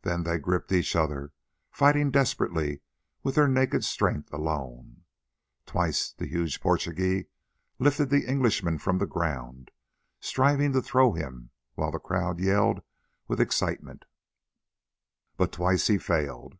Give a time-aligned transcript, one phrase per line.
[0.00, 1.34] Then they gripped each other,
[1.70, 2.80] fighting desperately
[3.22, 5.02] with their naked strength alone.
[5.66, 7.26] Twice the huge Portugee
[7.78, 9.70] lifted the Englishman from the ground,
[10.18, 12.80] striving to throw him, while the crowd yelled
[13.28, 14.06] with excitement,
[15.36, 16.56] but twice he failed.